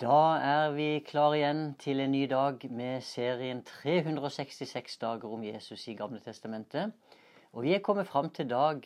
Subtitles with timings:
[0.00, 5.88] Da er vi klar igjen til en ny dag med serien 366 dager om Jesus
[5.88, 6.92] i Gamle Testamentet.
[7.52, 8.84] Og Vi er kommet fram til dag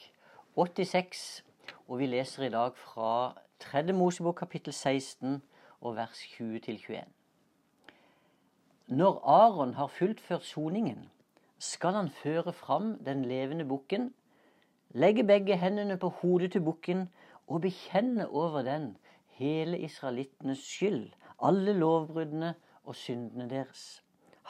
[0.57, 1.45] 86,
[1.89, 3.93] og vi leser i dag fra 3.
[3.93, 5.43] Mosebok kapittel 16
[5.81, 6.97] og vers 20 21.
[8.87, 11.11] Når Aron har fullført soningen,
[11.59, 14.15] skal han føre fram den levende bukken,
[14.91, 17.09] legge begge hendene på hodet til bukken
[17.47, 18.97] og bekjenne over den
[19.43, 21.11] hele israelittenes skyld,
[21.43, 22.55] alle lovbruddene
[22.85, 24.03] og syndene deres.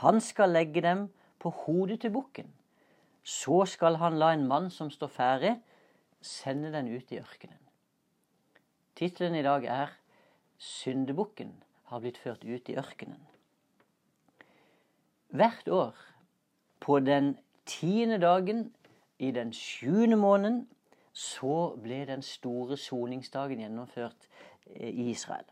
[0.05, 1.09] Han skal legge dem
[1.41, 2.53] på hodet til bukken.
[3.23, 5.57] Så skal han la en mann som står ferdig,
[6.21, 7.59] sende den ut i ørkenen.
[8.97, 9.89] Tittelen i dag er
[10.59, 13.27] 'Syndebukken har blitt ført ut i ørkenen'.
[15.29, 15.97] Hvert år,
[16.81, 18.75] på den tiende dagen
[19.19, 20.69] i den sjuende måneden,
[21.13, 24.29] så ble den store soningsdagen gjennomført
[24.77, 25.47] i Israel.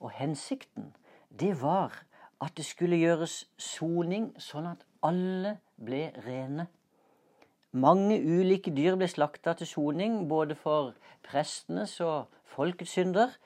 [0.00, 0.94] Og hensikten,
[1.40, 2.04] det var
[2.40, 6.66] at det skulle gjøres soning sånn at alle ble rene.
[7.72, 13.36] Mange ulike dyr ble slakta til soning, både for prestenes og folkets synder.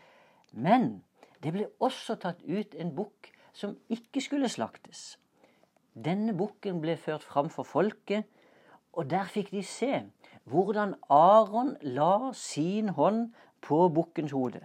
[0.53, 1.03] Men
[1.43, 5.19] det ble også tatt ut en bukk som ikke skulle slaktes.
[5.95, 8.25] Denne bukken ble ført fram for folket,
[8.95, 10.01] og der fikk de se
[10.51, 13.29] hvordan Aron la sin hånd
[13.65, 14.61] på bukkens hode,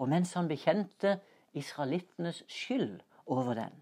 [0.00, 1.18] og mens han bekjente
[1.56, 3.74] israelittenes skyld over den.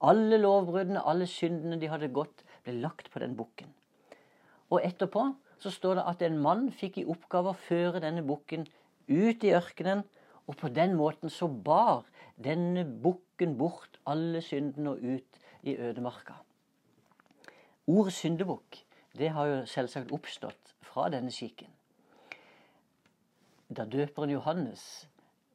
[0.00, 3.68] Alle lovbruddene, alle syndene de hadde gått, ble lagt på den bukken.
[4.70, 5.26] Og etterpå
[5.60, 8.64] så står det at en mann fikk i oppgave å føre denne bukken
[9.10, 10.06] ut i ørkenen,
[10.48, 12.06] og på den måten så bar
[12.40, 16.38] denne bukken bort alle syndene og ut i ødemarka.
[17.90, 18.80] Ordet syndebukk
[19.18, 21.68] det har jo selvsagt oppstått fra denne skikken.
[23.70, 24.84] Da døperen Johannes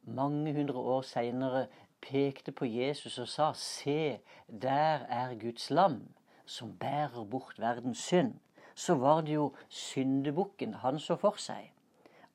[0.06, 1.66] mange hundre år seinere
[2.00, 4.18] pekte på Jesus og sa 'Se,
[4.62, 6.08] der er Guds lam,
[6.46, 8.40] som bærer bort verdens synd',
[8.74, 11.72] så var det jo syndebukken han så for seg.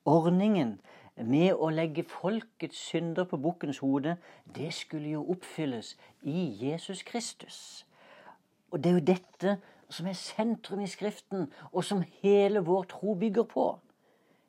[0.05, 0.81] Ordningen
[1.15, 4.17] med å legge folkets synder på bukkens hode,
[4.55, 7.85] det skulle jo oppfylles i Jesus Kristus.
[8.71, 9.57] Og det er jo dette
[9.89, 13.79] som er sentrum i Skriften, og som hele vår tro bygger på.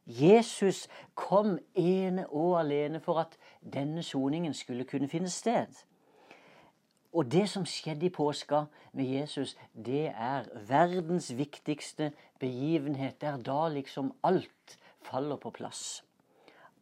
[0.06, 5.84] Jesus kom ene og alene for at denne soningen skulle kunne finne sted.
[7.12, 13.20] Og det som skjedde i påska med Jesus, det er verdens viktigste begivenhet.
[13.20, 16.04] Det er da liksom alt faller på plass.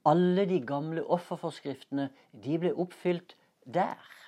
[0.06, 2.08] Alle de gamle offerforskriftene,
[2.44, 4.19] de ble oppfylt der.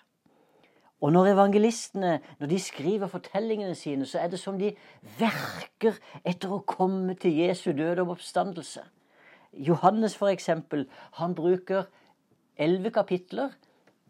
[1.02, 4.70] Og når evangelistene når de skriver fortellingene sine, så er det som de
[5.18, 8.84] verker etter å komme til Jesu døde og oppstandelse.
[9.52, 10.86] Johannes for eksempel,
[11.18, 11.90] han bruker
[12.56, 13.50] elleve kapitler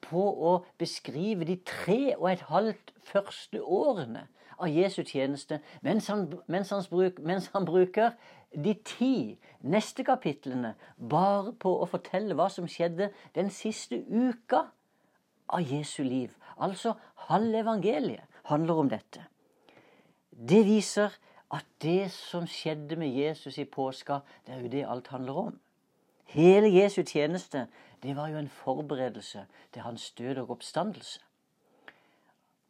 [0.04, 4.26] på å beskrive de tre og et halvt første årene
[4.62, 8.12] av Jesu tjeneste, mens han, mens, bruk, mens han, bruker
[8.52, 9.14] de ti
[9.64, 14.66] neste kapitlene bare på å fortelle hva som skjedde den siste uka
[15.48, 16.36] av Jesu liv.
[16.58, 16.94] Altså
[17.28, 19.24] halve evangeliet handler om dette.
[20.32, 21.12] Det viser
[21.52, 25.58] at det som skjedde med Jesus i påska, det er jo det alt handler om.
[26.32, 27.66] Hele Jesu tjeneste
[28.02, 31.20] det var jo en forberedelse til hans død og oppstandelse.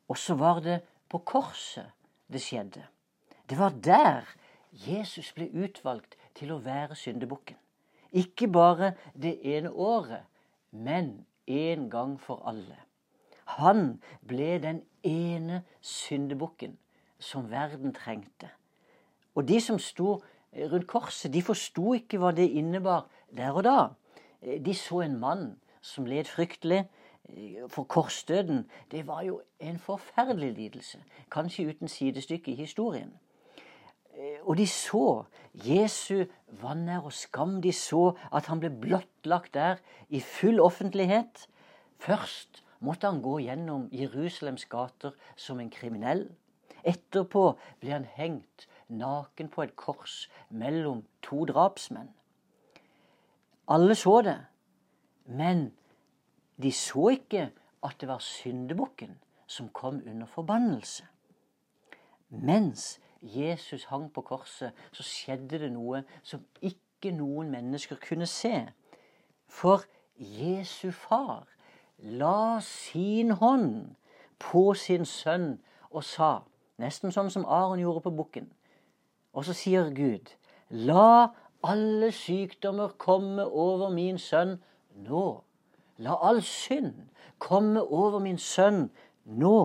[0.09, 1.93] Og så var det på korset
[2.32, 2.82] det skjedde.
[3.49, 4.26] Det var der
[4.72, 7.56] Jesus ble utvalgt til å være syndebukken.
[8.12, 10.25] Ikke bare det ene året,
[10.70, 12.76] men en gang for alle.
[13.59, 16.79] Han ble den ene syndebukken
[17.23, 18.51] som verden trengte.
[19.35, 20.21] Og de som sto
[20.53, 23.79] rundt korset, de forsto ikke hva det innebar der og da.
[24.43, 25.47] De så en mann
[25.81, 26.85] som led fryktelig.
[27.71, 30.99] For korsdøden, det var jo en forferdelig lidelse.
[31.31, 33.12] Kanskje uten sidestykke i historien.
[34.43, 35.23] Og de så
[35.55, 36.25] Jesu
[36.61, 37.61] vanær og skam.
[37.62, 41.47] De så at han ble blottlagt der i full offentlighet.
[41.99, 46.26] Først måtte han gå gjennom Jerusalems gater som en kriminell.
[46.82, 52.11] Etterpå ble han hengt naken på et kors mellom to drapsmenn.
[53.70, 54.38] Alle så det,
[55.26, 55.70] men
[56.62, 57.50] de så ikke
[57.82, 61.06] at det var syndebukken som kom under forbannelse.
[62.28, 68.67] Mens Jesus hang på korset, så skjedde det noe som ikke noen mennesker kunne se.
[69.46, 69.85] For
[70.17, 71.51] Jesu far
[72.02, 73.94] la sin hånd
[74.38, 75.60] på sin sønn
[75.90, 76.43] og sa,
[76.82, 78.50] nesten sånn som Aron gjorde på bukken,
[79.32, 80.34] og så sier Gud,
[80.70, 81.32] la
[81.62, 84.58] alle sykdommer komme over min sønn
[85.06, 85.43] nå.
[86.02, 87.06] La all synd
[87.38, 88.88] komme over min sønn
[89.25, 89.58] nå.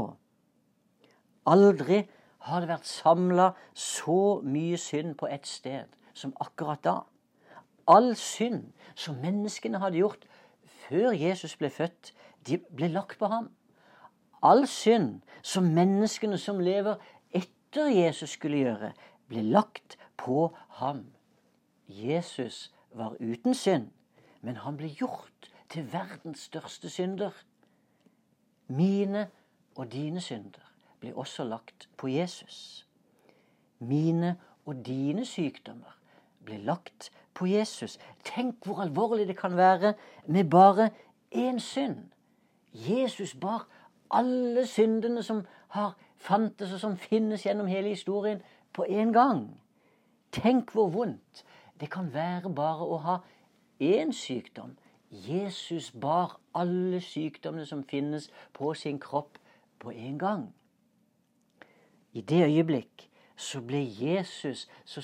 [1.47, 2.03] Aldri
[2.47, 6.97] har det vært samla så mye synd på ett sted som akkurat da.
[7.87, 10.27] All synd som menneskene hadde gjort
[10.87, 12.13] før Jesus ble født,
[12.47, 13.51] de ble lagt på ham.
[14.43, 16.95] All synd som menneskene som lever
[17.35, 18.91] etter Jesus skulle gjøre,
[19.27, 20.49] ble lagt på
[20.79, 21.05] ham.
[21.87, 23.89] Jesus var uten synd,
[24.41, 27.31] men han ble gjort til verdens største synder.
[28.67, 29.27] Mine
[29.75, 32.87] og dine synder ble også lagt på Jesus.
[33.79, 35.97] Mine og dine sykdommer
[36.47, 37.97] ble lagt på Jesus.
[38.25, 39.93] Tenk hvor alvorlig det kan være
[40.25, 40.89] med bare
[41.35, 42.07] én synd.
[42.73, 43.67] Jesus bar
[44.11, 48.41] alle syndene som har fantes og som finnes gjennom hele historien,
[48.73, 49.61] på én gang.
[50.31, 51.45] Tenk hvor vondt
[51.79, 53.17] det kan være bare å ha
[53.81, 54.75] én sykdom.
[55.11, 59.37] Jesus bar alle sykdommene som finnes på sin kropp,
[59.79, 60.53] på en gang.
[62.13, 65.01] I det øyeblikk så ble Jesus så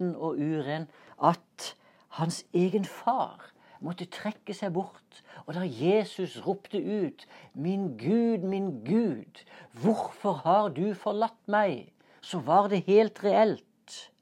[0.00, 0.88] skitten og uren
[1.22, 1.76] at
[2.08, 5.22] hans egen far måtte trekke seg bort.
[5.46, 11.92] Og da Jesus ropte ut, 'Min Gud, min Gud, hvorfor har du forlatt meg?'
[12.22, 14.12] så var det helt reelt.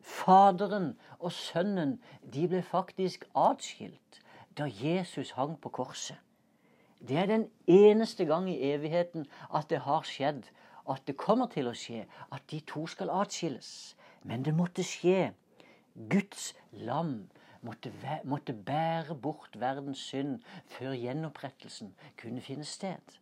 [0.00, 2.00] Faderen og Sønnen
[2.32, 4.20] de ble faktisk atskilt
[4.58, 6.16] da Jesus hang på korset.
[7.08, 10.42] Det er den eneste gang i evigheten at det har skjedd,
[10.90, 13.96] at det kommer til å skje, at de to skal atskilles.
[14.22, 15.32] Men det måtte skje.
[16.10, 17.28] Guds lam
[17.62, 17.92] måtte,
[18.24, 23.18] måtte bære bort verdens synd før gjenopprettelsen kunne finne sted.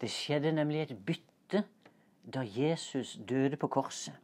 [0.00, 1.64] Det skjedde nemlig et bytte
[2.24, 4.14] da Jesus døde på korset.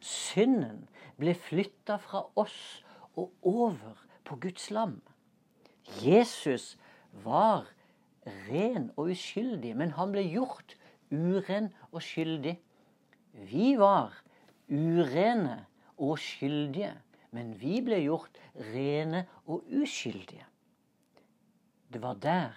[0.00, 0.84] Synden
[1.18, 2.84] ble flytta fra oss
[3.16, 5.00] og over på Guds lam.
[6.02, 6.76] Jesus
[7.24, 7.66] var
[8.26, 10.76] ren og uskyldig, men han ble gjort
[11.10, 12.56] uren og skyldig.
[13.50, 14.14] Vi var
[14.68, 15.64] urene
[15.96, 16.94] og skyldige,
[17.30, 18.38] men vi ble gjort
[18.72, 20.46] rene og uskyldige.
[21.92, 22.56] Det var der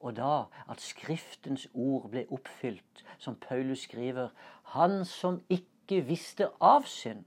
[0.00, 0.34] og da
[0.70, 4.28] at Skriftens ord ble oppfylt, som Paulus skriver.
[4.74, 7.24] Han som ikke visste av synd,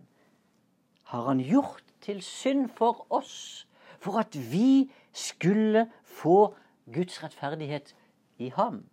[1.11, 3.67] har han gjort til synd for oss,
[3.99, 6.55] for at vi skulle få
[6.93, 7.95] Guds rettferdighet
[8.39, 8.85] i ham.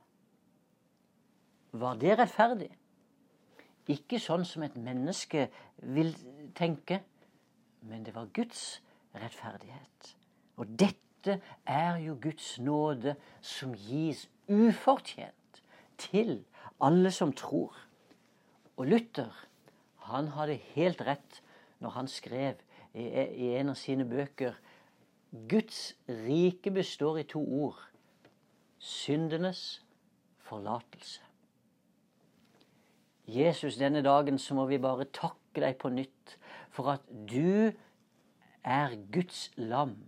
[1.72, 2.70] Var det rettferdig?
[3.88, 5.48] Ikke sånn som et menneske
[5.80, 6.12] vil
[6.58, 7.00] tenke,
[7.88, 8.82] men det var Guds
[9.16, 10.14] rettferdighet.
[10.58, 15.62] Og dette er jo Guds nåde som gis ufortjent
[15.98, 16.42] til
[16.84, 17.74] alle som tror.
[18.76, 19.44] Og Luther
[20.08, 21.42] han hadde helt rett
[21.82, 22.60] når han skrev
[22.94, 24.56] i en av sine bøker
[25.48, 27.82] Guds rike består i to ord
[28.78, 29.82] syndenes
[30.48, 31.27] forlatelse.
[33.28, 36.38] Jesus, denne dagen så må vi bare takke deg på nytt
[36.72, 37.74] for at du
[38.64, 39.98] er Guds lam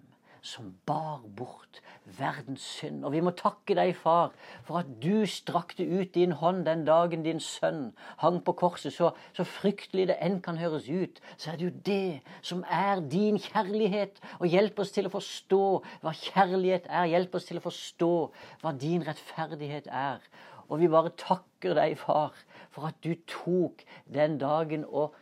[0.41, 1.83] som bar bort
[2.19, 3.05] verdens synd.
[3.05, 4.33] Og vi må takke deg, far,
[4.65, 7.91] for at du strakte ut din hånd den dagen din sønn
[8.23, 8.95] hang på korset.
[8.97, 13.05] Så, så fryktelig det enn kan høres ut, så er det jo det som er
[13.05, 14.21] din kjærlighet.
[14.41, 15.65] Og hjelp oss til å forstå
[16.05, 17.11] hva kjærlighet er.
[17.13, 18.15] Hjelp oss til å forstå
[18.63, 20.25] hva din rettferdighet er.
[20.71, 22.37] Og vi bare takker deg, far,
[22.71, 25.17] for at du tok den dagen og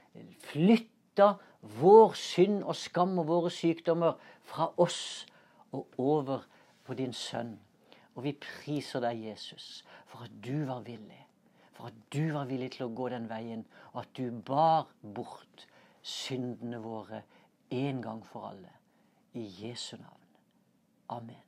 [0.50, 1.34] flytta
[1.80, 5.26] vår synd og skam og våre sykdommer fra oss
[5.72, 6.44] og over
[6.84, 7.56] på din sønn.
[8.14, 11.24] Og vi priser deg, Jesus, for at du var villig.
[11.76, 13.62] For at du var villig til å gå den veien,
[13.92, 15.68] og at du bar bort
[16.02, 17.22] syndene våre
[17.70, 18.72] en gang for alle.
[19.38, 20.24] I Jesu navn.
[21.14, 21.47] Amen.